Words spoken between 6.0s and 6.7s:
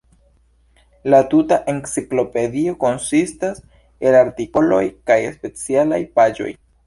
paĝoj.